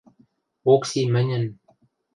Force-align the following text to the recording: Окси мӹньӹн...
Окси 0.73 1.01
мӹньӹн... 1.13 1.43